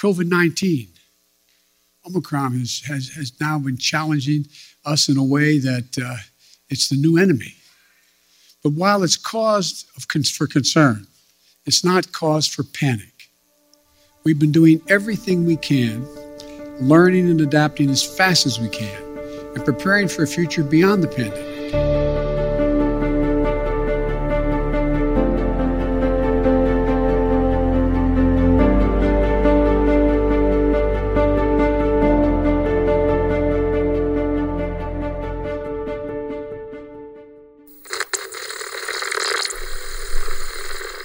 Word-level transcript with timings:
COVID 0.00 0.28
19. 0.28 0.88
Omicron 2.06 2.58
has, 2.58 2.80
has, 2.86 3.10
has 3.10 3.38
now 3.38 3.58
been 3.58 3.76
challenging 3.76 4.46
us 4.86 5.10
in 5.10 5.18
a 5.18 5.24
way 5.24 5.58
that 5.58 5.98
uh, 6.02 6.16
it's 6.70 6.88
the 6.88 6.96
new 6.96 7.18
enemy. 7.18 7.54
But 8.62 8.72
while 8.72 9.02
it's 9.02 9.18
cause 9.18 9.84
of, 9.96 10.04
for 10.26 10.46
concern, 10.46 11.06
it's 11.66 11.84
not 11.84 12.12
cause 12.12 12.46
for 12.46 12.62
panic. 12.62 13.28
We've 14.24 14.38
been 14.38 14.52
doing 14.52 14.80
everything 14.88 15.44
we 15.44 15.56
can, 15.56 16.06
learning 16.80 17.30
and 17.30 17.40
adapting 17.42 17.90
as 17.90 18.02
fast 18.02 18.46
as 18.46 18.58
we 18.58 18.70
can, 18.70 19.02
and 19.54 19.62
preparing 19.66 20.08
for 20.08 20.22
a 20.22 20.26
future 20.26 20.64
beyond 20.64 21.02
the 21.02 21.08
pandemic. 21.08 21.49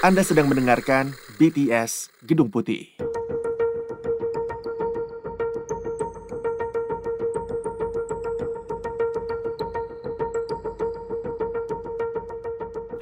Anda 0.05 0.21
sedang 0.21 0.45
mendengarkan 0.45 1.17
BTS 1.41 2.13
Gedung 2.21 2.53
Putih. 2.53 2.93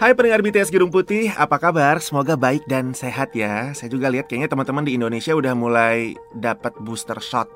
Hai 0.03 0.11
pendengar 0.19 0.43
BTS 0.43 0.67
Gedung 0.67 0.91
Putih, 0.91 1.31
apa 1.31 1.55
kabar? 1.55 1.95
Semoga 2.03 2.35
baik 2.35 2.67
dan 2.67 2.91
sehat 2.91 3.31
ya. 3.31 3.71
Saya 3.71 3.87
juga 3.87 4.11
lihat 4.11 4.27
kayaknya 4.27 4.51
teman-teman 4.51 4.83
di 4.83 4.99
Indonesia 4.99 5.31
udah 5.31 5.55
mulai 5.55 6.11
dapat 6.35 6.75
booster 6.83 7.23
shot 7.23 7.47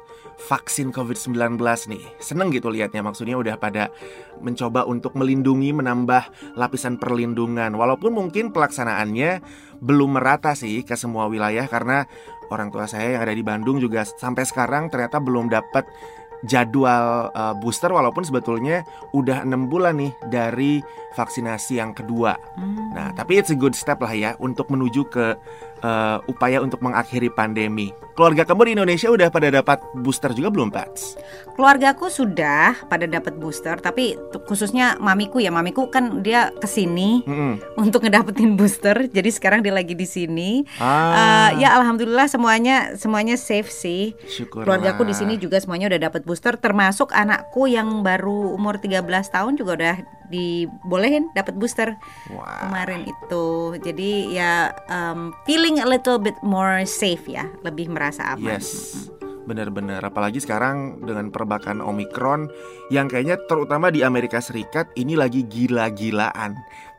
vaksin 0.47 0.95
COVID-19 0.95 1.59
nih. 1.91 2.07
Seneng 2.23 2.47
gitu 2.55 2.71
liatnya, 2.71 3.03
maksudnya 3.03 3.35
udah 3.35 3.59
pada 3.59 3.91
mencoba 4.39 4.87
untuk 4.87 5.19
melindungi, 5.19 5.75
menambah 5.75 6.55
lapisan 6.55 6.95
perlindungan. 6.95 7.75
Walaupun 7.75 8.15
mungkin 8.15 8.55
pelaksanaannya 8.55 9.43
belum 9.83 10.15
merata 10.15 10.55
sih 10.55 10.87
ke 10.87 10.95
semua 10.95 11.27
wilayah 11.27 11.67
karena 11.67 12.07
orang 12.47 12.71
tua 12.71 12.87
saya 12.87 13.19
yang 13.19 13.27
ada 13.27 13.35
di 13.35 13.43
Bandung 13.43 13.75
juga 13.83 14.07
sampai 14.07 14.47
sekarang 14.47 14.87
ternyata 14.87 15.19
belum 15.19 15.51
dapat 15.51 15.83
jadwal 16.45 17.33
uh, 17.33 17.55
booster 17.57 17.89
walaupun 17.89 18.21
sebetulnya 18.21 18.85
udah 19.15 19.41
enam 19.41 19.65
bulan 19.65 19.97
nih 19.97 20.13
dari 20.29 20.83
vaksinasi 21.17 21.81
yang 21.81 21.97
kedua. 21.97 22.37
Hmm. 22.53 22.93
Nah, 22.93 23.09
tapi 23.17 23.41
it's 23.41 23.49
a 23.49 23.57
good 23.57 23.73
step 23.73 23.97
lah 24.05 24.13
ya 24.13 24.31
untuk 24.37 24.69
menuju 24.69 25.09
ke 25.09 25.33
uh, 25.83 26.21
upaya 26.29 26.61
untuk 26.61 26.81
mengakhiri 26.81 27.29
pandemi. 27.33 27.93
Keluarga 28.17 28.49
kamu 28.49 28.61
di 28.65 28.71
Indonesia 28.81 29.13
udah 29.13 29.29
pada 29.29 29.53
dapat 29.53 29.77
booster 29.93 30.33
juga 30.33 30.49
belum, 30.49 30.73
Pats? 30.73 31.21
Keluargaku 31.53 32.09
sudah 32.09 32.73
pada 32.89 33.05
dapat 33.05 33.37
booster, 33.37 33.77
tapi 33.77 34.17
khususnya 34.49 34.97
mamiku 34.97 35.37
ya, 35.37 35.53
mamiku 35.53 35.89
kan 35.93 36.25
dia 36.25 36.49
ke 36.57 36.65
sini 36.65 37.21
mm 37.21 37.29
-hmm. 37.29 37.53
untuk 37.77 38.01
ngedapetin 38.01 38.57
booster, 38.57 39.05
jadi 39.05 39.29
sekarang 39.29 39.61
dia 39.61 39.73
lagi 39.73 39.93
di 39.93 40.09
sini. 40.09 40.65
Ah. 40.81 41.53
Uh, 41.53 41.61
ya 41.61 41.77
alhamdulillah 41.77 42.25
semuanya 42.25 42.97
semuanya 42.97 43.37
safe 43.37 43.69
sih. 43.69 44.17
Syukurlah. 44.25 44.65
Keluargaku 44.65 45.05
di 45.05 45.13
sini 45.13 45.33
juga 45.37 45.61
semuanya 45.61 45.85
udah 45.93 46.09
dapat 46.09 46.25
booster, 46.25 46.57
termasuk 46.57 47.13
anakku 47.13 47.69
yang 47.69 48.01
baru 48.01 48.57
umur 48.57 48.81
13 48.81 49.05
tahun 49.29 49.61
juga 49.61 49.71
udah 49.77 49.95
dibolehin 50.27 51.31
dapat 51.33 51.55
booster 51.55 51.95
wow. 52.31 52.67
kemarin 52.67 53.07
itu. 53.07 53.75
Jadi 53.81 54.35
ya 54.35 54.71
um, 54.91 55.33
feeling 55.47 55.79
a 55.81 55.87
little 55.87 56.19
bit 56.19 56.35
more 56.43 56.83
safe 56.87 57.25
ya, 57.27 57.47
lebih 57.63 57.91
merasa 57.91 58.35
aman. 58.35 58.59
Yes. 58.59 59.09
Benar-benar 59.47 60.03
apalagi 60.03 60.43
sekarang 60.43 61.07
dengan 61.07 61.31
perbakan 61.31 61.79
Omikron 61.79 62.51
yang 62.91 63.07
kayaknya 63.07 63.39
terutama 63.47 63.87
di 63.87 64.03
Amerika 64.03 64.43
Serikat 64.43 64.91
ini 64.99 65.15
lagi 65.15 65.47
gila-gilaan. 65.47 66.51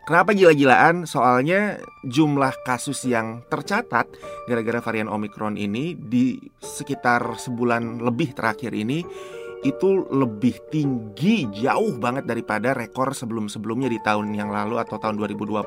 Kenapa 0.08 0.32
gila-gilaan? 0.32 1.04
Soalnya 1.04 1.76
jumlah 2.08 2.64
kasus 2.64 3.04
yang 3.04 3.44
tercatat 3.52 4.08
gara-gara 4.48 4.80
varian 4.80 5.12
Omikron 5.12 5.60
ini 5.60 5.92
di 5.92 6.40
sekitar 6.56 7.36
sebulan 7.36 8.00
lebih 8.00 8.32
terakhir 8.32 8.72
ini 8.72 9.04
itu 9.66 10.06
lebih 10.10 10.58
tinggi 10.70 11.48
jauh 11.50 11.98
banget 11.98 12.28
daripada 12.28 12.74
rekor 12.76 13.10
sebelum-sebelumnya 13.14 13.90
di 13.90 13.98
tahun 14.02 14.30
yang 14.34 14.50
lalu 14.52 14.78
atau 14.78 15.00
tahun 15.00 15.18
2020. 15.18 15.66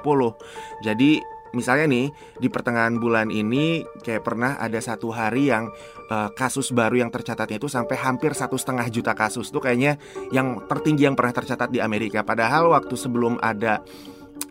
Jadi 0.86 1.20
misalnya 1.52 1.86
nih 1.92 2.08
di 2.40 2.48
pertengahan 2.48 2.96
bulan 2.96 3.28
ini 3.28 3.84
kayak 4.04 4.24
pernah 4.24 4.56
ada 4.56 4.80
satu 4.80 5.12
hari 5.12 5.52
yang 5.52 5.68
uh, 6.08 6.32
kasus 6.32 6.72
baru 6.72 7.04
yang 7.04 7.12
tercatatnya 7.12 7.60
itu 7.60 7.68
sampai 7.68 8.00
hampir 8.00 8.32
satu 8.32 8.56
setengah 8.56 8.88
juta 8.88 9.12
kasus 9.12 9.52
tuh 9.52 9.60
kayaknya 9.60 10.00
yang 10.32 10.64
tertinggi 10.68 11.08
yang 11.08 11.16
pernah 11.16 11.36
tercatat 11.36 11.68
di 11.68 11.84
Amerika. 11.84 12.24
Padahal 12.24 12.72
waktu 12.72 12.96
sebelum 12.96 13.36
ada 13.44 13.84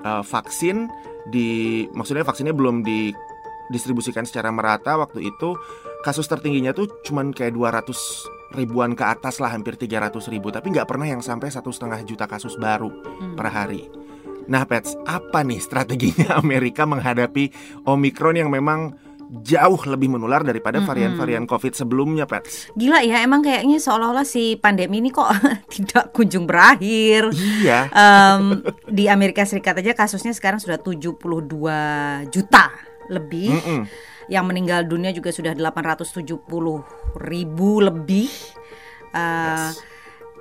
uh, 0.04 0.20
vaksin 0.24 0.88
di 1.28 1.84
maksudnya 1.92 2.24
vaksinnya 2.24 2.56
belum 2.56 2.80
didistribusikan 2.84 4.24
secara 4.24 4.48
merata 4.52 4.96
waktu 4.96 5.24
itu 5.28 5.56
kasus 6.00 6.24
tertingginya 6.28 6.72
tuh 6.72 6.88
cuman 7.04 7.32
kayak 7.32 7.52
200 7.52 8.39
ribuan 8.54 8.98
ke 8.98 9.04
atas 9.06 9.38
lah 9.38 9.54
hampir 9.54 9.78
300 9.78 10.10
ribu 10.30 10.50
tapi 10.50 10.74
nggak 10.74 10.88
pernah 10.88 11.06
yang 11.06 11.22
sampai 11.22 11.50
satu 11.50 11.70
setengah 11.70 12.02
juta 12.02 12.26
kasus 12.26 12.58
baru 12.58 12.90
hmm. 12.90 13.34
per 13.38 13.48
hari. 13.50 13.86
Nah, 14.50 14.66
Pets, 14.66 14.98
apa 15.06 15.46
nih 15.46 15.62
strateginya 15.62 16.34
Amerika 16.42 16.82
menghadapi 16.82 17.54
Omikron 17.86 18.34
yang 18.34 18.50
memang 18.50 18.98
jauh 19.30 19.78
lebih 19.86 20.10
menular 20.10 20.42
daripada 20.42 20.82
varian-varian 20.82 21.46
COVID 21.46 21.78
sebelumnya, 21.78 22.26
Pets. 22.26 22.74
Gila 22.74 22.98
ya, 23.06 23.22
emang 23.22 23.46
kayaknya 23.46 23.78
seolah-olah 23.78 24.26
si 24.26 24.58
pandemi 24.58 24.98
ini 24.98 25.14
kok 25.14 25.30
tidak 25.78 26.10
kunjung 26.10 26.50
berakhir. 26.50 27.30
Iya. 27.30 27.94
Um, 27.94 28.66
di 28.90 29.06
Amerika 29.06 29.46
Serikat 29.46 29.78
aja 29.78 29.94
kasusnya 29.94 30.34
sekarang 30.34 30.58
sudah 30.58 30.82
72 30.82 31.14
juta 32.34 32.74
lebih. 33.06 33.54
Mm 33.54 33.62
-mm 33.62 34.10
yang 34.30 34.46
meninggal 34.46 34.86
dunia 34.86 35.10
juga 35.10 35.34
sudah 35.34 35.52
870 35.52 36.46
ribu 37.18 37.70
lebih. 37.82 38.30
Uh, 39.10 39.74
yes. 39.74 39.82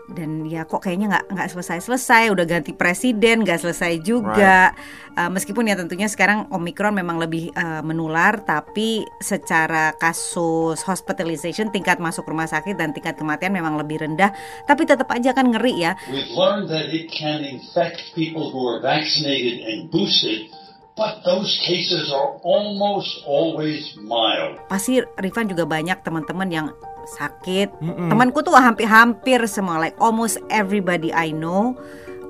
Dan 0.09 0.49
ya 0.49 0.65
kok 0.65 0.81
kayaknya 0.81 1.05
nggak 1.05 1.25
nggak 1.37 1.49
selesai 1.53 1.85
selesai, 1.85 2.33
udah 2.33 2.41
ganti 2.49 2.73
presiden 2.73 3.45
nggak 3.45 3.61
selesai 3.61 4.01
juga. 4.01 4.73
Right. 4.73 5.13
Uh, 5.13 5.29
meskipun 5.29 5.69
ya 5.69 5.77
tentunya 5.77 6.09
sekarang 6.09 6.49
omikron 6.49 6.97
memang 6.97 7.21
lebih 7.21 7.53
uh, 7.53 7.85
menular, 7.85 8.41
tapi 8.41 9.05
secara 9.21 9.93
kasus 10.01 10.81
hospitalization 10.81 11.69
tingkat 11.69 12.01
masuk 12.01 12.25
rumah 12.25 12.49
sakit 12.49 12.73
dan 12.73 12.89
tingkat 12.89 13.21
kematian 13.21 13.53
memang 13.53 13.77
lebih 13.77 14.01
rendah. 14.01 14.33
Tapi 14.65 14.89
tetap 14.89 15.13
aja 15.13 15.29
kan 15.29 15.53
ngeri 15.53 15.77
ya. 15.77 15.93
We've 16.09 16.33
learned 16.33 16.73
that 16.73 16.89
it 16.89 17.13
can 17.13 17.45
infect 17.45 18.17
people 18.17 18.49
who 18.49 18.65
are 18.65 18.81
vaccinated 18.81 19.61
and 19.61 19.93
boosted 19.93 20.49
But 20.99 21.23
those 21.23 21.47
cases 21.63 22.11
are 22.11 22.35
almost 22.43 23.23
always 23.23 23.95
mild. 24.03 24.59
Pasti 24.67 24.99
Rifan 25.15 25.47
juga 25.47 25.63
banyak 25.63 26.03
teman-teman 26.03 26.49
yang 26.51 26.67
sakit. 27.15 27.71
Mm 27.79 27.91
-mm. 27.95 28.09
Temanku 28.11 28.43
tuh 28.43 28.51
hampir-hampir 28.51 29.39
semua, 29.47 29.79
like 29.79 29.95
almost 30.03 30.43
everybody 30.51 31.15
I 31.15 31.31
know 31.31 31.79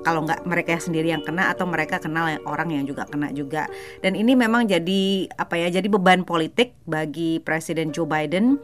kalau 0.00 0.24
nggak 0.24 0.48
mereka 0.48 0.80
sendiri 0.80 1.12
yang 1.12 1.20
kena 1.20 1.52
atau 1.52 1.68
mereka 1.68 2.00
kenal 2.00 2.24
orang 2.48 2.72
yang 2.72 2.84
juga 2.88 3.04
kena 3.04 3.28
juga 3.36 3.68
dan 4.00 4.16
ini 4.16 4.32
memang 4.32 4.64
jadi 4.64 5.28
apa 5.36 5.60
ya 5.60 5.68
jadi 5.68 5.88
beban 5.92 6.24
politik 6.24 6.72
bagi 6.88 7.36
Presiden 7.44 7.92
Joe 7.92 8.08
Biden 8.08 8.56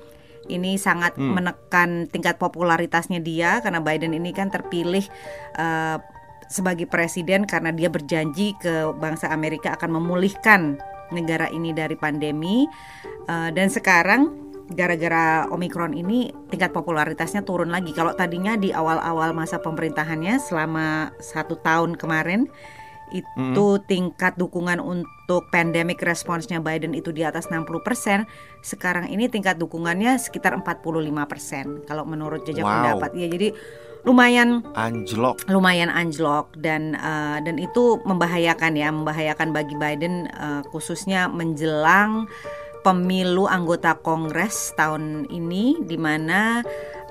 ini 0.48 0.78
sangat 0.78 1.18
hmm. 1.18 1.32
menekan 1.36 1.90
tingkat 2.08 2.38
popularitasnya 2.38 3.20
dia 3.20 3.60
karena 3.60 3.82
Biden 3.82 4.14
ini 4.14 4.30
kan 4.30 4.48
terpilih 4.48 5.04
uh, 5.58 5.98
sebagai 6.46 6.86
presiden 6.86 7.44
karena 7.44 7.74
dia 7.74 7.90
berjanji 7.90 8.54
ke 8.58 8.94
bangsa 8.96 9.30
Amerika 9.30 9.74
akan 9.74 9.98
memulihkan 9.98 10.78
negara 11.14 11.46
ini 11.50 11.70
dari 11.70 11.94
pandemi 11.94 12.66
uh, 13.30 13.50
dan 13.54 13.70
sekarang 13.70 14.46
gara-gara 14.74 15.46
Omikron 15.54 15.94
ini 15.94 16.34
tingkat 16.50 16.74
popularitasnya 16.74 17.46
turun 17.46 17.70
lagi. 17.70 17.94
Kalau 17.94 18.18
tadinya 18.18 18.58
di 18.58 18.74
awal-awal 18.74 19.30
masa 19.30 19.62
pemerintahannya 19.62 20.42
selama 20.42 21.14
satu 21.22 21.54
tahun 21.62 21.94
kemarin 21.94 22.50
itu 23.14 23.66
hmm. 23.78 23.86
tingkat 23.86 24.34
dukungan 24.34 24.82
untuk 24.82 25.46
pandemic 25.54 26.02
response-nya 26.02 26.58
Biden 26.58 26.90
itu 26.90 27.14
di 27.14 27.22
atas 27.22 27.46
60%, 27.46 28.26
sekarang 28.66 29.06
ini 29.06 29.30
tingkat 29.30 29.62
dukungannya 29.62 30.18
sekitar 30.18 30.58
45% 30.58 31.86
kalau 31.86 32.02
menurut 32.02 32.42
jejak 32.42 32.66
wow. 32.66 32.74
pendapat. 32.82 33.10
Ya 33.14 33.30
jadi 33.30 33.54
lumayan. 34.06 34.62
Anjlok. 34.78 35.42
Lumayan 35.50 35.90
anjlok 35.90 36.54
dan 36.56 36.94
uh, 36.96 37.42
dan 37.42 37.58
itu 37.58 37.98
membahayakan 38.06 38.78
ya 38.78 38.88
membahayakan 38.94 39.50
bagi 39.50 39.74
Biden 39.74 40.30
uh, 40.38 40.62
khususnya 40.70 41.26
menjelang 41.26 42.30
pemilu 42.86 43.50
anggota 43.50 43.98
Kongres 43.98 44.70
tahun 44.78 45.26
ini 45.26 45.82
di 45.82 45.98
mana 45.98 46.62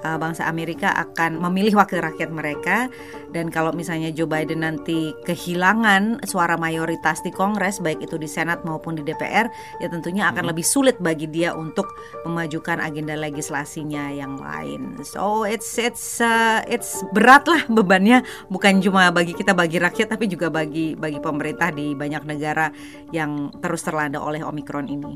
uh, 0.04 0.18
bangsa 0.20 0.50
Amerika 0.50 0.92
akan 0.92 1.40
memilih 1.40 1.80
wakil 1.80 2.02
rakyat 2.02 2.34
mereka 2.34 2.90
dan 3.32 3.48
kalau 3.54 3.72
misalnya 3.72 4.12
Joe 4.12 4.28
Biden 4.28 4.66
nanti 4.66 5.14
kehilangan 5.24 6.26
suara 6.28 6.60
mayoritas 6.60 7.22
di 7.24 7.32
Kongres 7.32 7.80
baik 7.80 8.04
itu 8.04 8.20
di 8.20 8.28
Senat 8.28 8.66
maupun 8.68 8.98
di 9.00 9.04
DPR 9.06 9.48
ya 9.80 9.88
tentunya 9.88 10.28
akan 10.32 10.48
hmm. 10.48 10.52
lebih 10.52 10.66
sulit 10.66 10.98
bagi 11.00 11.30
dia 11.30 11.56
untuk 11.56 11.88
memajukan 12.24 12.82
agenda 12.82 13.14
legislasinya 13.16 14.12
yang 14.12 14.40
lain. 14.40 15.00
So 15.06 15.46
it's 15.46 15.78
it's 15.78 16.20
uh, 16.20 16.66
it's 16.66 17.06
berat 17.14 17.46
lah 17.46 17.68
bebannya 17.70 18.26
bukan 18.50 18.80
cuma 18.82 19.14
bagi 19.14 19.38
kita 19.38 19.54
bagi 19.54 19.78
rakyat 19.78 20.16
tapi 20.16 20.26
juga 20.32 20.50
bagi 20.50 20.98
bagi 20.98 21.20
pemerintah 21.22 21.70
di 21.70 21.94
banyak 21.94 22.24
negara 22.24 22.72
yang 23.14 23.54
terus 23.60 23.84
terlanda 23.84 24.20
oleh 24.24 24.42
Omikron 24.42 24.88
ini. 24.90 25.14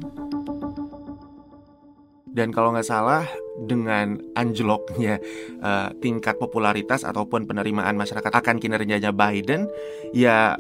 Dan 2.29 2.53
kalau 2.53 2.71
nggak 2.73 2.85
salah 2.85 3.25
dengan 3.65 4.21
anjloknya 4.37 5.17
uh, 5.59 5.89
tingkat 5.97 6.37
popularitas 6.37 7.01
ataupun 7.01 7.49
penerimaan 7.49 7.97
masyarakat 7.97 8.29
akan 8.29 8.61
kinerjanya 8.61 9.09
Biden, 9.09 9.65
ya 10.13 10.55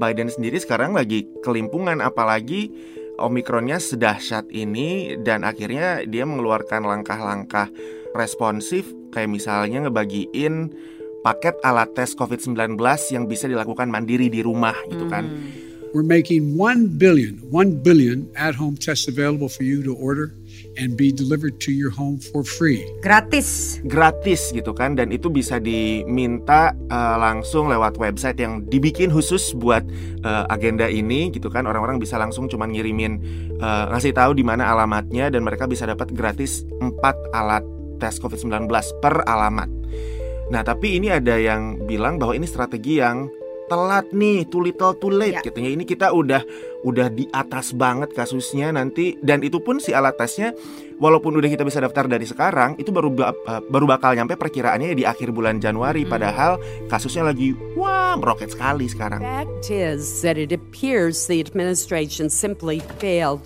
Biden 0.00 0.32
sendiri 0.32 0.56
sekarang 0.60 0.96
lagi 0.96 1.28
kelimpungan 1.44 2.00
apalagi 2.00 2.72
Omikronnya 3.20 3.76
sedahsyat 3.76 4.48
ini 4.48 5.12
dan 5.20 5.44
akhirnya 5.44 6.08
dia 6.08 6.24
mengeluarkan 6.24 6.88
langkah-langkah 6.88 7.68
responsif 8.16 8.88
kayak 9.12 9.28
misalnya 9.28 9.84
ngebagiin 9.84 10.72
paket 11.20 11.60
alat 11.60 11.92
tes 11.92 12.16
COVID-19 12.16 12.80
yang 13.12 13.28
bisa 13.28 13.44
dilakukan 13.44 13.92
mandiri 13.92 14.32
di 14.32 14.40
rumah 14.40 14.72
gitu 14.88 15.04
kan. 15.12 15.28
Hmm. 15.28 15.52
We're 15.92 16.06
making 16.06 16.56
1 16.56 16.96
billion, 16.96 17.44
1 17.52 17.84
billion 17.84 18.32
at-home 18.38 18.80
tests 18.80 19.04
available 19.04 19.52
for 19.52 19.68
you 19.68 19.84
to 19.84 19.92
order 19.92 20.32
and 20.78 20.94
be 20.94 21.10
delivered 21.10 21.58
to 21.58 21.74
your 21.74 21.90
home 21.90 22.20
for 22.20 22.46
free. 22.46 22.84
Gratis. 23.02 23.80
Gratis 23.88 24.54
gitu 24.54 24.70
kan 24.70 24.94
dan 24.94 25.10
itu 25.10 25.26
bisa 25.32 25.58
diminta 25.58 26.76
uh, 26.92 27.16
langsung 27.18 27.66
lewat 27.66 27.98
website 27.98 28.38
yang 28.38 28.62
dibikin 28.68 29.10
khusus 29.10 29.56
buat 29.56 29.82
uh, 30.22 30.46
agenda 30.52 30.86
ini 30.86 31.32
gitu 31.34 31.50
kan. 31.50 31.66
Orang-orang 31.66 31.98
bisa 31.98 32.20
langsung 32.20 32.46
cuma 32.46 32.68
ngirimin 32.70 33.18
uh, 33.58 33.90
ngasih 33.90 34.14
tahu 34.14 34.36
di 34.36 34.44
mana 34.46 34.70
alamatnya 34.70 35.32
dan 35.32 35.42
mereka 35.42 35.66
bisa 35.66 35.88
dapat 35.88 36.14
gratis 36.14 36.62
4 36.78 37.00
alat 37.34 37.64
tes 37.98 38.16
COVID-19 38.22 38.70
per 39.02 39.24
alamat. 39.26 39.68
Nah, 40.50 40.66
tapi 40.66 40.98
ini 40.98 41.14
ada 41.14 41.38
yang 41.38 41.86
bilang 41.86 42.18
bahwa 42.18 42.34
ini 42.34 42.42
strategi 42.42 42.98
yang 42.98 43.30
telat 43.70 44.10
nih, 44.10 44.50
too 44.50 44.66
little 44.66 44.98
too 44.98 45.14
late 45.14 45.38
ya. 45.38 45.42
katanya. 45.46 45.70
Ini 45.70 45.84
kita 45.86 46.10
udah 46.10 46.42
udah 46.82 47.06
di 47.12 47.28
atas 47.30 47.70
banget 47.76 48.10
kasusnya 48.16 48.72
nanti 48.72 49.14
dan 49.20 49.44
itu 49.44 49.60
pun 49.60 49.78
si 49.78 49.92
alat 49.92 50.16
tesnya 50.16 50.56
walaupun 50.96 51.36
udah 51.36 51.48
kita 51.52 51.60
bisa 51.62 51.78
daftar 51.78 52.08
dari 52.08 52.24
sekarang 52.24 52.80
itu 52.80 52.88
baru 52.88 53.12
uh, 53.20 53.60
baru 53.68 53.84
bakal 53.84 54.16
nyampe 54.16 54.34
perkiraannya 54.40 54.96
di 54.96 55.04
akhir 55.04 55.30
bulan 55.30 55.60
Januari 55.60 56.08
hmm. 56.08 56.10
padahal 56.10 56.56
kasusnya 56.88 57.28
lagi 57.30 57.52
wah 57.76 58.16
meroket 58.16 58.56
sekali 58.56 58.88
sekarang. 58.88 59.20
Fact 59.20 59.68
is 59.68 60.24
that 60.24 60.40
it 60.40 60.50
appears 60.50 61.28
the 61.28 61.38
administration 61.38 62.32
simply 62.32 62.80
failed 62.98 63.44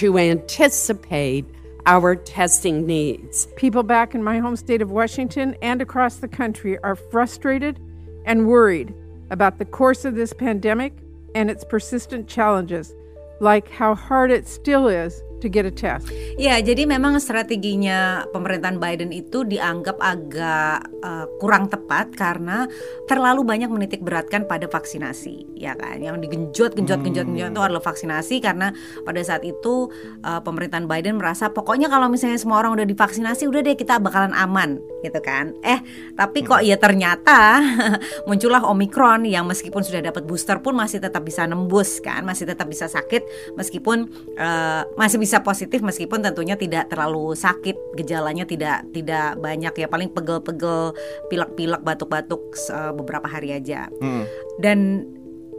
to 0.00 0.16
anticipate 0.16 1.44
our 1.84 2.16
testing 2.16 2.86
needs. 2.86 3.48
People 3.56 3.82
back 3.82 4.14
in 4.14 4.24
my 4.24 4.38
home 4.38 4.56
state 4.56 4.80
of 4.80 4.90
Washington 4.90 5.56
and 5.60 5.80
across 5.80 6.20
the 6.20 6.28
country 6.28 6.76
are 6.80 6.96
frustrated 6.96 7.80
and 8.24 8.46
worried 8.46 8.92
about 9.30 9.58
the 9.58 9.64
course 9.64 10.04
of 10.04 10.14
this 10.14 10.32
pandemic 10.32 10.92
and 11.34 11.50
its 11.50 11.64
persistent 11.64 12.28
challenges, 12.28 12.94
like 13.40 13.68
how 13.70 13.94
hard 13.94 14.30
it 14.30 14.46
still 14.46 14.88
is 14.88 15.22
to 15.40 15.48
get 15.48 15.64
a 15.64 15.72
test. 15.72 16.12
Ya, 16.36 16.60
jadi 16.60 16.84
memang 16.84 17.16
strateginya 17.18 18.28
pemerintahan 18.30 18.76
Biden 18.76 19.10
itu 19.10 19.42
dianggap 19.48 19.96
agak 19.98 20.88
uh, 21.00 21.26
kurang 21.40 21.72
tepat 21.72 22.12
karena 22.12 22.68
terlalu 23.08 23.42
banyak 23.44 23.72
menitik 23.72 24.04
beratkan 24.04 24.44
pada 24.44 24.68
vaksinasi, 24.68 25.56
ya 25.56 25.72
kan? 25.74 25.98
Yang 26.00 26.28
digenjot, 26.28 26.72
genjot, 26.76 27.00
genjot, 27.00 27.26
genjot 27.26 27.50
itu 27.52 27.62
adalah 27.64 27.82
vaksinasi 27.82 28.36
karena 28.44 28.72
pada 29.04 29.20
saat 29.24 29.42
itu 29.42 29.88
uh, 30.22 30.40
pemerintahan 30.44 30.84
Biden 30.84 31.16
merasa 31.16 31.48
pokoknya 31.50 31.88
kalau 31.88 32.12
misalnya 32.12 32.36
semua 32.36 32.60
orang 32.60 32.76
udah 32.76 32.86
divaksinasi, 32.86 33.48
udah 33.48 33.60
deh 33.64 33.76
kita 33.76 33.96
bakalan 33.98 34.36
aman, 34.36 34.78
gitu 35.00 35.20
kan? 35.24 35.56
Eh, 35.64 35.80
tapi 36.14 36.44
kok 36.44 36.60
ya 36.60 36.76
ternyata 36.76 37.60
muncullah 38.28 38.64
Omikron 38.68 39.24
yang 39.24 39.48
meskipun 39.48 39.80
sudah 39.80 40.04
dapat 40.04 40.24
booster 40.28 40.60
pun 40.60 40.76
masih 40.76 41.00
tetap 41.00 41.24
bisa 41.24 41.48
nembus 41.48 41.98
kan, 42.02 42.24
masih 42.24 42.44
tetap 42.44 42.68
bisa 42.68 42.86
sakit 42.90 43.54
meskipun 43.54 44.10
uh, 44.38 44.82
masih 44.98 45.20
bisa 45.20 45.29
bisa 45.30 45.46
positif 45.46 45.78
meskipun 45.78 46.26
tentunya 46.26 46.58
tidak 46.58 46.90
terlalu 46.90 47.38
sakit 47.38 47.94
gejalanya 47.94 48.42
tidak 48.42 48.82
tidak 48.90 49.38
banyak 49.38 49.70
ya 49.70 49.86
paling 49.86 50.10
pegel-pegel 50.10 50.90
pilek-pilek 51.30 51.86
batuk-batuk 51.86 52.50
uh, 52.74 52.90
beberapa 52.90 53.30
hari 53.30 53.54
aja. 53.54 53.86
Hmm. 54.02 54.26
dan 54.58 55.06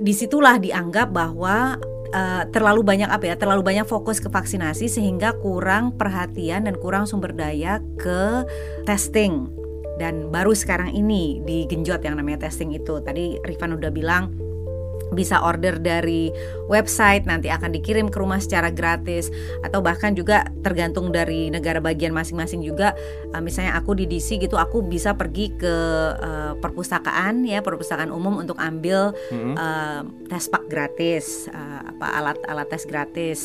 di 0.02 0.12
situlah 0.12 0.60
dianggap 0.60 1.16
bahwa 1.16 1.80
uh, 2.12 2.44
terlalu 2.52 2.84
banyak 2.84 3.08
apa 3.08 3.32
ya 3.32 3.36
terlalu 3.40 3.64
banyak 3.64 3.88
fokus 3.88 4.20
ke 4.20 4.28
vaksinasi 4.28 4.92
sehingga 4.92 5.32
kurang 5.40 5.96
perhatian 5.96 6.68
dan 6.68 6.76
kurang 6.76 7.08
sumber 7.08 7.32
daya 7.32 7.80
ke 7.96 8.44
testing. 8.84 9.48
Dan 10.02 10.34
baru 10.34 10.58
sekarang 10.58 10.98
ini 10.98 11.46
digenjot 11.46 12.02
yang 12.02 12.18
namanya 12.18 12.50
testing 12.50 12.74
itu. 12.74 12.98
Tadi 13.06 13.38
Rifan 13.46 13.78
udah 13.78 13.94
bilang 13.94 14.34
bisa 15.12 15.44
order 15.44 15.78
dari 15.78 16.32
website 16.72 17.28
nanti 17.28 17.52
akan 17.52 17.76
dikirim 17.76 18.08
ke 18.08 18.18
rumah 18.18 18.40
secara 18.40 18.72
gratis. 18.72 19.30
Atau 19.62 19.84
bahkan 19.84 20.16
juga 20.16 20.48
tergantung 20.64 21.12
dari 21.12 21.52
negara 21.52 21.84
bagian 21.84 22.16
masing-masing 22.16 22.64
juga. 22.64 22.96
Uh, 23.36 23.44
misalnya 23.44 23.76
aku 23.76 23.94
di 23.96 24.08
DC 24.08 24.40
gitu 24.40 24.56
aku 24.56 24.82
bisa 24.82 25.14
pergi 25.14 25.52
ke 25.56 25.76
uh, 26.18 26.54
perpustakaan 26.58 27.44
ya 27.44 27.60
perpustakaan 27.60 28.10
umum 28.10 28.40
untuk 28.40 28.56
ambil 28.58 29.12
mm-hmm. 29.30 29.56
uh, 29.56 30.02
tes 30.32 30.48
pak 30.48 30.66
gratis 30.72 31.52
uh, 31.52 31.92
apa 31.92 32.08
alat-alat 32.18 32.68
tes 32.72 32.84
gratis. 32.88 33.40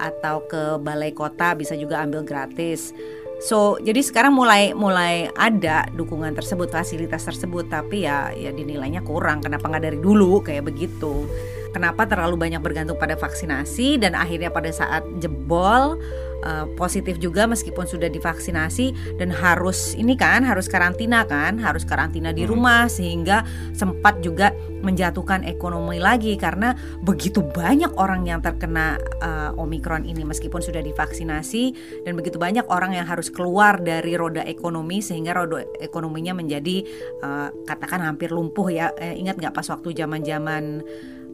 Atau 0.00 0.48
ke 0.48 0.80
balai 0.80 1.12
kota 1.12 1.52
bisa 1.52 1.76
juga 1.76 2.00
ambil 2.00 2.24
gratis 2.24 2.96
So 3.40 3.80
jadi 3.80 4.04
sekarang 4.04 4.36
mulai 4.36 4.76
mulai 4.76 5.32
ada 5.32 5.88
dukungan 5.96 6.36
tersebut, 6.36 6.68
fasilitas 6.68 7.24
tersebut, 7.24 7.72
tapi 7.72 8.04
ya 8.04 8.28
ya 8.36 8.52
dinilainya 8.52 9.00
kurang. 9.00 9.40
Kenapa 9.40 9.64
nggak 9.64 9.84
dari 9.88 9.98
dulu 9.98 10.44
kayak 10.44 10.68
begitu? 10.68 11.24
Kenapa 11.72 12.04
terlalu 12.04 12.36
banyak 12.36 12.60
bergantung 12.60 12.98
pada 13.00 13.16
vaksinasi 13.16 14.02
dan 14.02 14.18
akhirnya 14.18 14.50
pada 14.50 14.68
saat 14.74 15.06
jebol 15.22 15.96
uh, 16.44 16.66
positif 16.76 17.16
juga 17.20 17.46
meskipun 17.48 17.84
sudah 17.84 18.08
divaksinasi 18.08 19.16
dan 19.16 19.32
harus 19.32 19.94
ini 19.96 20.14
kan 20.16 20.44
harus 20.44 20.66
karantina 20.66 21.24
kan 21.24 21.60
harus 21.60 21.84
karantina 21.84 22.32
di 22.34 22.44
hmm. 22.44 22.50
rumah 22.50 22.84
sehingga 22.86 23.44
sempat 23.76 24.20
juga 24.24 24.52
menjatuhkan 24.80 25.44
ekonomi 25.44 26.00
lagi 26.00 26.34
karena 26.40 26.72
begitu 27.04 27.44
banyak 27.44 27.92
orang 28.00 28.24
yang 28.24 28.40
terkena 28.40 28.96
uh, 29.20 29.52
omikron 29.60 30.08
ini 30.08 30.24
meskipun 30.24 30.64
sudah 30.64 30.80
divaksinasi 30.80 31.76
dan 32.04 32.16
begitu 32.16 32.40
banyak 32.40 32.64
orang 32.72 32.96
yang 32.96 33.04
harus 33.04 33.28
keluar 33.28 33.76
dari 33.80 34.16
roda 34.16 34.40
ekonomi 34.44 35.04
sehingga 35.04 35.36
roda 35.36 35.64
ekonominya 35.78 36.32
menjadi 36.32 36.84
uh, 37.20 37.48
katakan 37.68 38.00
hampir 38.00 38.32
lumpuh 38.32 38.72
ya 38.72 38.92
eh, 38.96 39.16
ingat 39.16 39.36
nggak 39.36 39.52
pas 39.52 39.68
waktu 39.68 39.92
zaman 39.92 40.24
zaman 40.24 40.80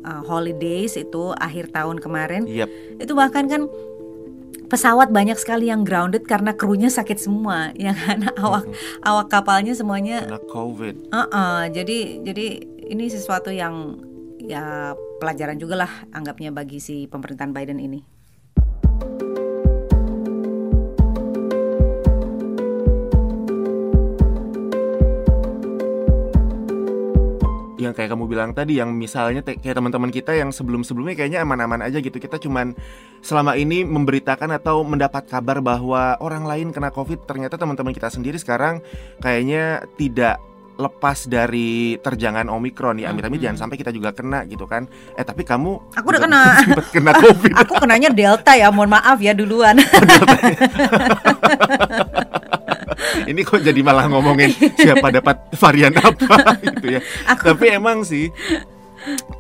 uh, 0.07 0.23
holidays 0.27 0.99
itu 0.99 1.35
akhir 1.39 1.71
tahun 1.75 2.03
kemarin 2.03 2.47
yep. 2.51 2.71
itu 2.99 3.13
bahkan 3.15 3.47
kan 3.47 3.71
pesawat 4.67 5.15
banyak 5.15 5.39
sekali 5.39 5.71
yang 5.71 5.87
grounded 5.87 6.27
karena 6.27 6.55
krunya 6.55 6.91
sakit 6.91 7.19
semua 7.19 7.71
ya 7.79 7.95
kan? 7.95 8.31
Awak 8.35 8.65
hmm. 8.67 8.75
awak 9.07 9.27
kapalnya 9.31 9.73
semuanya 9.73 10.27
karena 10.27 10.43
covid. 10.51 10.95
Uh 11.11 11.27
-uh, 11.27 11.61
jadi 11.71 12.23
jadi 12.23 12.47
ini 12.87 13.11
sesuatu 13.11 13.51
yang 13.51 13.99
ya 14.43 14.95
pelajaran 15.19 15.59
juga 15.59 15.87
lah 15.87 15.93
anggapnya 16.15 16.55
bagi 16.55 16.79
si 16.79 17.11
pemerintahan 17.11 17.51
Biden 17.51 17.83
ini 17.83 18.16
yang 27.87 27.95
kayak 27.95 28.11
kamu 28.13 28.25
bilang 28.27 28.51
tadi 28.53 28.79
yang 28.83 28.91
misalnya 28.93 29.47
kayak 29.47 29.77
teman-teman 29.79 30.11
kita 30.11 30.35
yang 30.35 30.51
sebelum-sebelumnya 30.51 31.15
kayaknya 31.15 31.41
aman-aman 31.47 31.87
aja 31.87 32.03
gitu. 32.03 32.19
Kita 32.19 32.37
cuman 32.43 32.75
selama 33.23 33.55
ini 33.55 33.87
memberitakan 33.87 34.51
atau 34.59 34.83
mendapat 34.83 35.27
kabar 35.31 35.63
bahwa 35.63 36.19
orang 36.19 36.45
lain 36.45 36.69
kena 36.75 36.91
covid 36.91 37.23
ternyata 37.25 37.55
teman-teman 37.57 37.95
kita 37.95 38.11
sendiri 38.11 38.37
sekarang 38.37 38.83
kayaknya 39.23 39.87
tidak 39.97 40.43
lepas 40.77 41.25
dari 41.25 41.97
terjangan 42.05 42.53
omikron 42.53 43.01
ya 43.01 43.09
amit-amit 43.09 43.41
hmm. 43.41 43.45
jangan 43.49 43.59
sampai 43.67 43.77
kita 43.81 43.91
juga 43.93 44.13
kena 44.13 44.45
gitu 44.45 44.69
kan. 44.69 44.85
Eh 45.17 45.25
tapi 45.25 45.43
kamu 45.43 45.97
aku 45.97 46.07
udah 46.13 46.23
kena. 46.23 46.43
kena 46.95 47.13
covid. 47.17 47.53
Aku 47.65 47.73
kenanya 47.81 48.13
delta 48.13 48.53
ya 48.53 48.69
mohon 48.69 48.93
maaf 48.93 49.17
ya 49.19 49.33
duluan. 49.33 49.81
Oh, 49.81 49.85
ini 53.25 53.41
kok 53.41 53.65
jadi 53.65 53.81
malah 53.81 54.07
ngomongin 54.13 54.53
siapa 54.77 55.09
dapat 55.09 55.49
varian 55.57 55.95
apa 55.97 56.37
gitu 56.65 56.99
ya. 56.99 57.01
Aku... 57.33 57.57
Tapi 57.57 57.67
emang 57.73 58.05
sih 58.05 58.29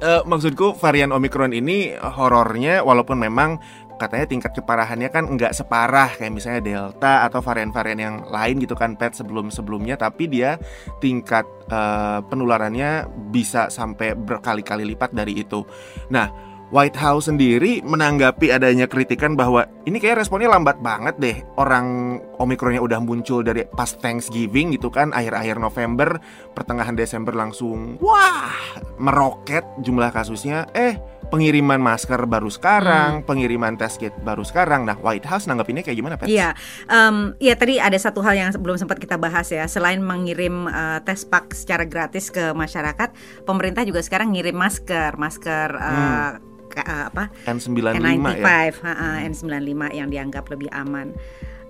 uh, 0.03 0.23
maksudku 0.25 0.77
varian 0.79 1.13
Omicron 1.13 1.53
ini 1.53 1.93
horornya 1.97 2.81
walaupun 2.81 3.21
memang 3.21 3.59
katanya 3.97 4.29
tingkat 4.29 4.53
keparahannya 4.53 5.09
kan 5.09 5.25
nggak 5.25 5.57
separah 5.57 6.13
kayak 6.21 6.33
misalnya 6.33 6.61
Delta 6.61 7.25
atau 7.25 7.41
varian-varian 7.41 8.01
yang 8.01 8.17
lain 8.29 8.61
gitu 8.61 8.77
kan 8.77 8.93
pet 8.95 9.17
sebelum-sebelumnya 9.17 9.97
tapi 9.97 10.29
dia 10.29 10.61
tingkat 11.01 11.49
uh, 11.73 12.21
penularannya 12.29 13.09
bisa 13.33 13.73
sampai 13.73 14.13
berkali-kali 14.13 14.85
lipat 14.85 15.17
dari 15.17 15.41
itu. 15.41 15.65
Nah, 16.13 16.56
White 16.75 16.99
House 16.99 17.31
sendiri 17.31 17.79
menanggapi 17.87 18.51
adanya 18.51 18.91
kritikan 18.91 19.39
bahwa 19.39 19.71
ini 19.87 20.03
kayak 20.03 20.27
responnya 20.27 20.51
lambat 20.51 20.83
banget 20.83 21.15
deh. 21.23 21.37
Orang 21.55 22.19
Omikronnya 22.43 22.83
udah 22.83 22.99
muncul 22.99 23.47
dari 23.47 23.63
pas 23.71 23.95
Thanksgiving 23.95 24.75
gitu 24.75 24.91
kan, 24.91 25.15
akhir-akhir 25.15 25.63
November, 25.63 26.19
pertengahan 26.59 26.99
Desember 26.99 27.39
langsung 27.39 28.03
wah 28.03 28.51
meroket 28.99 29.63
jumlah 29.79 30.11
kasusnya. 30.11 30.67
Eh, 30.75 30.99
pengiriman 31.31 31.79
masker 31.79 32.27
baru 32.27 32.51
sekarang, 32.51 33.23
hmm. 33.23 33.27
pengiriman 33.31 33.79
test 33.79 34.03
kit 34.03 34.15
baru 34.27 34.43
sekarang. 34.43 34.91
Nah, 34.91 34.99
White 34.99 35.27
House 35.31 35.47
nanggapinnya 35.47 35.87
kayak 35.87 35.99
gimana, 36.03 36.15
Pak? 36.19 36.27
Iya, 36.27 36.51
um, 36.91 37.35
ya 37.39 37.55
tadi 37.55 37.79
ada 37.79 37.99
satu 37.99 38.27
hal 38.27 38.35
yang 38.35 38.51
belum 38.59 38.75
sempat 38.75 38.99
kita 38.99 39.15
bahas 39.19 39.47
ya. 39.55 39.71
Selain 39.71 40.03
mengirim 40.03 40.67
uh, 40.67 40.99
tes 41.07 41.23
pak 41.27 41.55
secara 41.55 41.87
gratis 41.87 42.35
ke 42.35 42.51
masyarakat, 42.55 43.15
pemerintah 43.47 43.87
juga 43.87 44.03
sekarang 44.03 44.35
ngirim 44.35 44.59
masker, 44.59 45.15
masker. 45.15 45.71
Uh, 45.79 45.87
hmm 45.87 46.56
uh, 46.75 47.05
apa 47.13 47.31
N95 47.47 48.03
N95 48.03 48.43
ya. 48.43 48.71
uh, 48.83 49.19
N95 49.31 49.83
yang 49.95 50.09
dianggap 50.11 50.45
lebih 50.51 50.69
aman. 50.75 51.15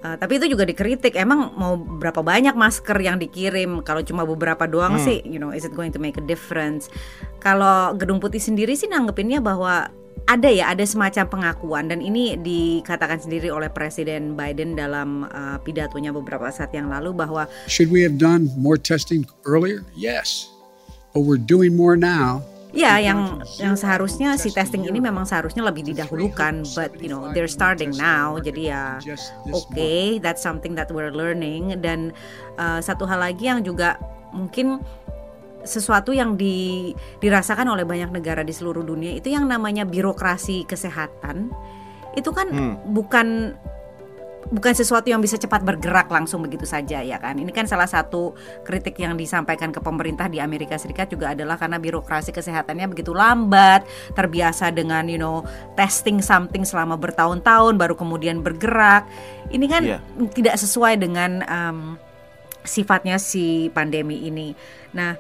Uh, 0.07 0.15
tapi 0.21 0.39
itu 0.39 0.47
juga 0.53 0.63
dikritik. 0.63 1.19
Emang 1.19 1.51
mau 1.57 1.75
berapa 1.75 2.21
banyak 2.21 2.55
masker 2.55 2.95
yang 3.01 3.19
dikirim? 3.19 3.83
Kalau 3.83 4.05
cuma 4.07 4.23
beberapa 4.23 4.69
doang 4.69 5.01
hmm. 5.01 5.05
sih, 5.05 5.19
you 5.27 5.41
know, 5.41 5.51
is 5.51 5.67
it 5.67 5.75
going 5.75 5.91
to 5.91 5.99
make 5.99 6.15
a 6.21 6.25
difference? 6.25 6.87
Kalau 7.43 7.97
Gedung 7.99 8.23
Putih 8.23 8.39
sendiri 8.39 8.79
sih 8.79 8.87
nanggepinnya 8.87 9.43
bahwa 9.43 9.89
ada 10.27 10.51
ya, 10.51 10.75
ada 10.75 10.83
semacam 10.83 11.25
pengakuan 11.31 11.87
dan 11.87 12.03
ini 12.03 12.35
dikatakan 12.35 13.23
sendiri 13.23 13.47
oleh 13.51 13.71
Presiden 13.71 14.35
Biden 14.35 14.75
dalam 14.75 15.27
uh, 15.31 15.59
pidatonya 15.63 16.11
beberapa 16.11 16.51
saat 16.51 16.75
yang 16.75 16.91
lalu 16.91 17.15
bahwa 17.15 17.47
Should 17.71 17.95
we 17.95 18.03
have 18.03 18.19
done 18.19 18.51
more 18.59 18.77
testing 18.77 19.23
earlier? 19.47 19.87
Yes. 19.95 20.51
But 21.15 21.25
we're 21.25 21.41
doing 21.41 21.79
more 21.79 21.97
now 21.97 22.45
Ya, 22.77 23.01
yang 23.01 23.41
yang 23.57 23.73
seharusnya 23.73 24.37
si 24.37 24.53
testing 24.53 24.85
ini 24.85 25.01
memang 25.01 25.25
seharusnya 25.25 25.65
lebih 25.65 25.89
didahulukan, 25.89 26.61
but 26.77 26.93
you 27.01 27.09
know 27.09 27.33
they're 27.33 27.49
starting 27.49 27.89
now. 27.97 28.37
Jadi 28.37 28.69
ya, 28.69 29.01
oke, 29.49 29.73
okay, 29.73 30.21
that's 30.21 30.45
something 30.45 30.77
that 30.77 30.93
we're 30.93 31.09
learning. 31.09 31.73
Dan 31.81 32.13
uh, 32.61 32.85
satu 32.85 33.09
hal 33.09 33.25
lagi 33.25 33.49
yang 33.49 33.65
juga 33.65 33.97
mungkin 34.37 34.85
sesuatu 35.67 36.15
yang 36.15 36.39
di, 36.39 36.95
dirasakan 37.19 37.67
oleh 37.67 37.83
banyak 37.83 38.15
negara 38.15 38.47
di 38.47 38.55
seluruh 38.55 38.87
dunia 38.87 39.19
itu 39.19 39.35
yang 39.35 39.49
namanya 39.51 39.83
birokrasi 39.83 40.69
kesehatan. 40.69 41.51
Itu 42.15 42.31
kan 42.33 42.49
hmm. 42.49 42.75
bukan 42.95 43.59
bukan 44.51 44.73
sesuatu 44.75 45.11
yang 45.11 45.19
bisa 45.19 45.35
cepat 45.37 45.63
bergerak 45.67 46.07
langsung 46.11 46.43
begitu 46.43 46.65
saja 46.65 47.03
ya 47.03 47.19
kan. 47.19 47.35
Ini 47.35 47.51
kan 47.51 47.67
salah 47.67 47.89
satu 47.89 48.35
kritik 48.63 48.99
yang 48.99 49.19
disampaikan 49.19 49.75
ke 49.75 49.83
pemerintah 49.83 50.31
di 50.31 50.39
Amerika 50.39 50.79
Serikat 50.79 51.11
juga 51.11 51.35
adalah 51.35 51.59
karena 51.59 51.81
birokrasi 51.83 52.31
kesehatannya 52.31 52.87
begitu 52.91 53.11
lambat, 53.11 53.87
terbiasa 54.15 54.71
dengan 54.71 55.07
you 55.11 55.19
know 55.19 55.43
testing 55.75 56.23
something 56.23 56.63
selama 56.63 56.95
bertahun-tahun 56.95 57.75
baru 57.79 57.95
kemudian 57.99 58.41
bergerak. 58.41 59.07
Ini 59.51 59.67
kan 59.71 59.83
yeah. 59.87 60.01
tidak 60.35 60.59
sesuai 60.59 60.99
dengan 60.99 61.43
um, 61.47 61.79
sifatnya 62.67 63.17
si 63.23 63.71
pandemi 63.71 64.27
ini. 64.27 64.53
Nah, 64.93 65.15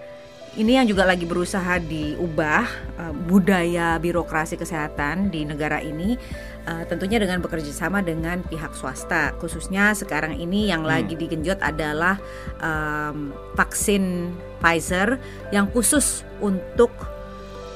ini 0.56 0.78
yang 0.78 0.86
juga 0.86 1.02
lagi 1.02 1.26
berusaha 1.26 1.82
diubah 1.82 2.64
uh, 2.96 3.14
budaya 3.26 3.98
birokrasi 3.98 4.54
kesehatan 4.56 5.28
di 5.28 5.42
negara 5.42 5.82
ini 5.82 6.16
uh, 6.64 6.86
tentunya 6.86 7.18
dengan 7.18 7.42
bekerja 7.42 7.74
sama 7.74 8.00
dengan 8.00 8.40
pihak 8.46 8.72
swasta 8.72 9.34
khususnya 9.42 9.92
sekarang 9.92 10.38
ini 10.38 10.70
yang 10.70 10.86
hmm. 10.86 10.90
lagi 10.90 11.14
digenjot 11.18 11.58
adalah 11.60 12.16
um, 12.62 13.34
vaksin 13.58 14.32
Pfizer 14.62 15.20
yang 15.52 15.68
khusus 15.68 16.24
untuk 16.40 16.90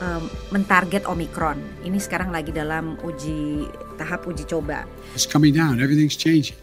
um, 0.00 0.24
mentarget 0.48 1.04
Omicron 1.04 1.60
ini 1.84 2.00
sekarang 2.00 2.32
lagi 2.32 2.54
dalam 2.54 2.96
uji 3.04 3.68
tahap 4.00 4.24
uji 4.24 4.48
coba. 4.48 4.88
It's 5.12 5.28
coming 5.28 5.52
down, 5.52 5.76
everything's 5.76 6.16
changing, 6.16 6.56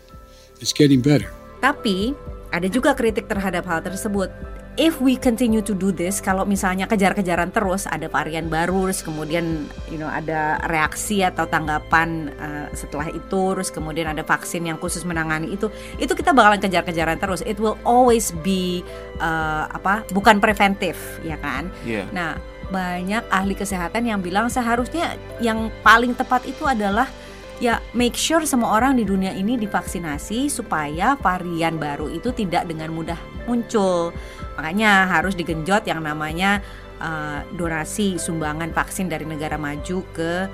it's 0.58 0.74
getting 0.74 1.06
better. 1.06 1.30
Tapi 1.62 2.18
ada 2.50 2.66
juga 2.66 2.98
kritik 2.98 3.30
terhadap 3.30 3.70
hal 3.70 3.86
tersebut 3.86 4.34
if 4.77 5.01
we 5.01 5.17
continue 5.17 5.60
to 5.65 5.74
do 5.74 5.89
this 5.89 6.22
kalau 6.22 6.46
misalnya 6.46 6.86
kejar-kejaran 6.86 7.50
terus 7.50 7.89
ada 7.89 8.05
varian 8.07 8.46
baru 8.46 8.88
terus 8.88 9.01
kemudian 9.01 9.65
you 9.89 9.98
know 9.98 10.07
ada 10.07 10.62
reaksi 10.69 11.25
atau 11.25 11.50
tanggapan 11.50 12.29
uh, 12.38 12.69
setelah 12.77 13.10
itu 13.10 13.57
terus 13.57 13.74
kemudian 13.74 14.13
ada 14.13 14.22
vaksin 14.22 14.69
yang 14.69 14.77
khusus 14.77 15.01
menangani 15.01 15.57
itu 15.57 15.74
itu 15.98 16.13
kita 16.13 16.31
bakalan 16.31 16.62
kejar-kejaran 16.62 17.17
terus 17.17 17.41
it 17.43 17.57
will 17.57 17.75
always 17.81 18.29
be 18.46 18.86
uh, 19.17 19.65
apa 19.74 20.05
bukan 20.13 20.38
preventif 20.38 20.96
ya 21.25 21.36
kan 21.41 21.74
yeah. 21.81 22.05
nah 22.13 22.38
banyak 22.69 23.24
ahli 23.34 23.55
kesehatan 23.57 24.05
yang 24.05 24.19
bilang 24.22 24.51
seharusnya 24.51 25.17
yang 25.41 25.74
paling 25.81 26.13
tepat 26.13 26.46
itu 26.46 26.67
adalah 26.67 27.10
ya 27.58 27.82
make 27.98 28.14
sure 28.14 28.46
semua 28.46 28.78
orang 28.78 28.98
di 28.98 29.04
dunia 29.06 29.34
ini 29.34 29.58
divaksinasi 29.58 30.50
supaya 30.50 31.18
varian 31.18 31.82
baru 31.82 32.10
itu 32.14 32.30
tidak 32.34 32.70
dengan 32.70 32.94
mudah 32.94 33.18
muncul. 33.50 34.14
Makanya 34.58 35.10
harus 35.10 35.34
digenjot 35.34 35.86
yang 35.86 36.02
namanya 36.06 36.62
uh, 37.02 37.42
donasi 37.58 38.22
sumbangan 38.22 38.74
vaksin 38.74 39.10
dari 39.10 39.26
negara 39.26 39.58
maju 39.58 39.98
ke 40.14 40.46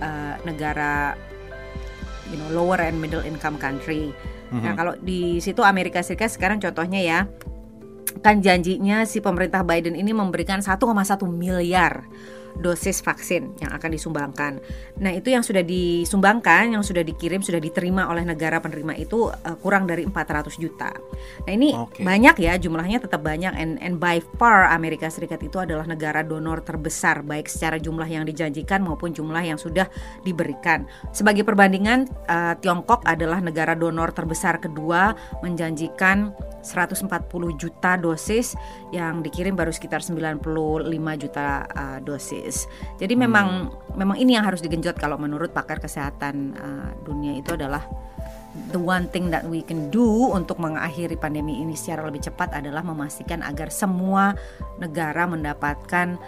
uh, 0.00 0.34
negara 0.44 1.16
you 2.28 2.36
know 2.36 2.48
lower 2.52 2.80
and 2.80 3.00
middle 3.00 3.24
income 3.24 3.56
country. 3.56 4.12
Mm-hmm. 4.50 4.64
Nah, 4.66 4.72
kalau 4.74 4.94
di 5.00 5.38
situ 5.38 5.62
Amerika 5.62 6.02
Serikat 6.02 6.34
sekarang 6.34 6.58
contohnya 6.58 7.00
ya 7.00 7.20
kan 8.20 8.42
janjinya 8.42 9.06
si 9.06 9.22
pemerintah 9.22 9.62
Biden 9.62 9.94
ini 9.94 10.10
memberikan 10.10 10.58
1,1 10.58 10.82
miliar 11.30 12.04
dosis 12.58 13.04
vaksin 13.04 13.54
yang 13.60 13.70
akan 13.76 13.90
disumbangkan. 13.94 14.52
Nah, 14.98 15.12
itu 15.14 15.30
yang 15.30 15.44
sudah 15.44 15.62
disumbangkan, 15.62 16.74
yang 16.74 16.82
sudah 16.82 17.04
dikirim, 17.04 17.44
sudah 17.44 17.62
diterima 17.62 18.08
oleh 18.08 18.26
negara 18.26 18.58
penerima 18.58 18.96
itu 18.98 19.28
uh, 19.28 19.56
kurang 19.60 19.86
dari 19.86 20.08
400 20.08 20.56
juta. 20.56 20.90
Nah, 21.46 21.52
ini 21.52 21.76
okay. 21.76 22.02
banyak 22.02 22.36
ya, 22.40 22.56
jumlahnya 22.56 23.04
tetap 23.04 23.20
banyak 23.20 23.52
and 23.54 23.76
and 23.84 24.00
by 24.00 24.18
far 24.40 24.72
Amerika 24.72 25.12
Serikat 25.12 25.44
itu 25.44 25.60
adalah 25.60 25.84
negara 25.84 26.24
donor 26.24 26.64
terbesar 26.64 27.20
baik 27.26 27.46
secara 27.50 27.76
jumlah 27.76 28.06
yang 28.06 28.24
dijanjikan 28.24 28.80
maupun 28.80 29.12
jumlah 29.12 29.42
yang 29.44 29.60
sudah 29.60 29.86
diberikan. 30.24 30.88
Sebagai 31.12 31.44
perbandingan, 31.44 32.08
uh, 32.30 32.54
Tiongkok 32.58 33.04
adalah 33.04 33.44
negara 33.44 33.76
donor 33.76 34.14
terbesar 34.16 34.62
kedua 34.62 35.12
menjanjikan 35.44 36.32
140 36.62 37.08
juta 37.56 37.96
dosis 37.96 38.54
yang 38.92 39.24
dikirim 39.24 39.56
baru 39.56 39.72
sekitar 39.72 40.04
95 40.04 40.40
juta 41.20 41.64
uh, 41.68 41.98
dosis. 42.00 42.39
Jadi 42.96 43.14
hmm. 43.16 43.22
memang 43.26 43.48
memang 43.96 44.16
ini 44.16 44.36
yang 44.36 44.46
harus 44.46 44.64
digenjot 44.64 44.96
kalau 44.96 45.20
menurut 45.20 45.52
pakar 45.52 45.80
kesehatan 45.82 46.56
uh, 46.56 46.90
dunia 47.04 47.36
itu 47.36 47.54
adalah 47.56 47.84
the 48.74 48.80
one 48.80 49.06
thing 49.10 49.30
that 49.30 49.46
we 49.46 49.62
can 49.62 49.88
do 49.94 50.30
untuk 50.30 50.58
mengakhiri 50.58 51.14
pandemi 51.14 51.62
ini 51.62 51.78
secara 51.78 52.06
lebih 52.06 52.26
cepat 52.26 52.50
adalah 52.54 52.82
memastikan 52.82 53.42
agar 53.46 53.70
semua 53.70 54.34
negara 54.82 55.26
mendapatkan 55.26 56.18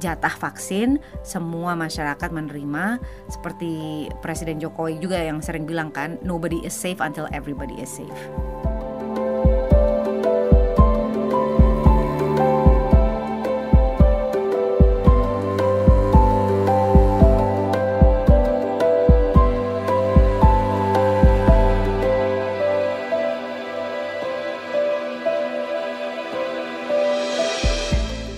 jatah 0.00 0.34
vaksin, 0.34 0.98
semua 1.22 1.76
masyarakat 1.78 2.30
menerima 2.32 2.98
seperti 3.28 4.08
Presiden 4.24 4.58
Jokowi 4.58 4.98
juga 4.98 5.20
yang 5.20 5.44
sering 5.44 5.68
bilang 5.68 5.92
kan, 5.92 6.16
nobody 6.24 6.64
is 6.64 6.74
safe 6.74 6.98
until 6.98 7.28
everybody 7.30 7.76
is 7.78 7.90
safe. 7.92 8.20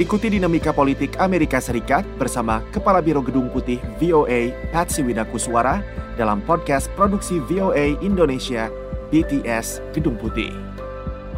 Ikuti 0.04 0.36
dinamika 0.36 0.68
politik 0.68 1.16
Amerika 1.16 1.56
Serikat 1.64 2.04
bersama 2.20 2.60
Kepala 2.68 3.00
Biro 3.00 3.24
Gedung 3.24 3.48
Putih 3.48 3.80
VOA 3.96 4.52
Patsy 4.68 5.00
Widakuswara 5.00 5.80
dalam 6.20 6.44
podcast 6.44 6.92
produksi 6.92 7.40
VOA 7.48 7.96
Indonesia 8.04 8.68
BTS 9.08 9.80
Gedung 9.96 10.20
Putih. 10.20 10.52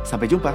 Sampai 0.02 0.26
jumpa. 0.26 0.50